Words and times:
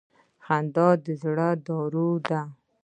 •خندا 0.45 0.89
د 1.03 1.05
زړه 1.21 1.49
دارو 1.67 2.09
ده. 2.29 2.41